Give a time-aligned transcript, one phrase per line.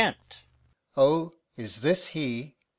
[0.97, 2.55] O, is this he?